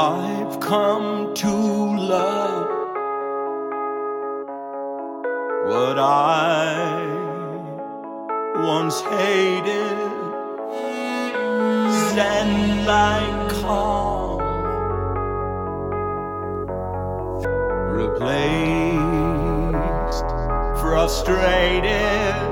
[0.00, 2.68] I've come to love
[5.66, 7.02] what I
[8.62, 9.98] once hated.
[12.14, 14.40] Zen like calm
[17.90, 18.98] replaced,
[20.80, 22.47] frustrated.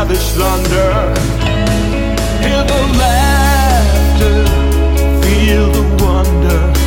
[0.00, 0.92] lavish thunder.
[2.42, 4.44] Hear the laughter,
[5.22, 6.79] feel the wonder.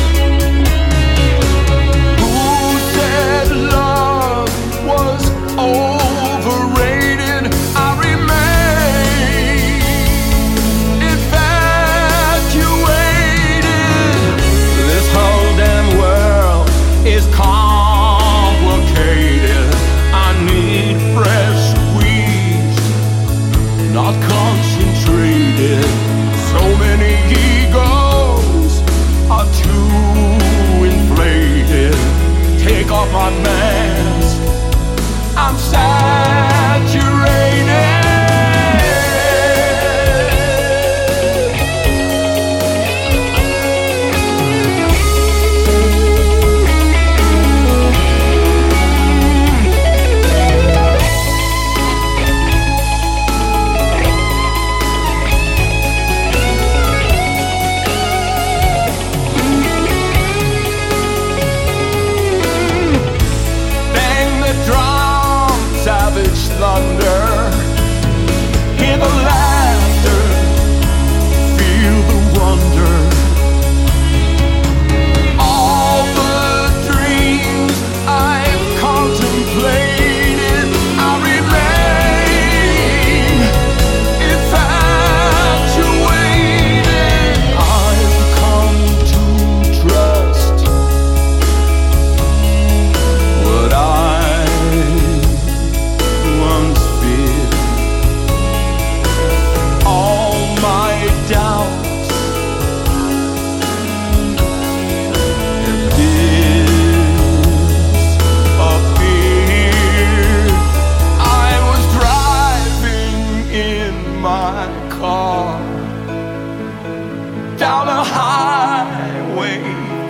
[33.14, 33.63] my man.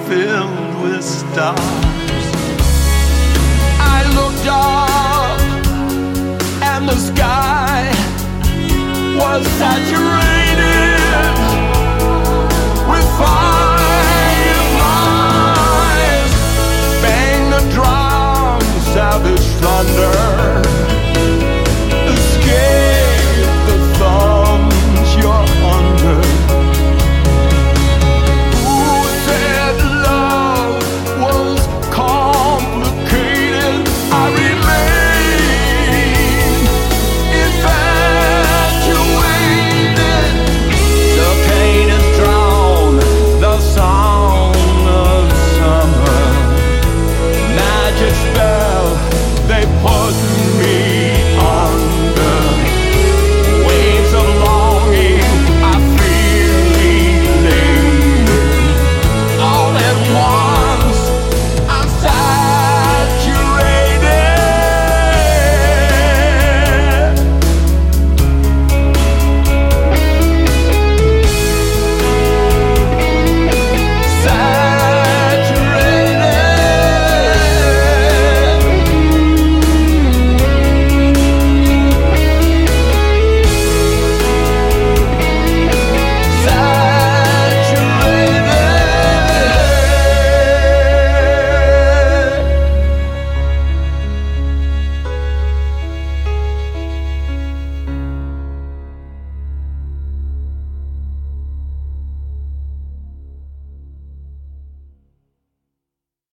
[0.09, 1.59] filled with stars.
[3.97, 5.41] I looked up,
[6.63, 7.91] and the sky
[9.17, 11.01] was saturated
[12.91, 13.54] with fire.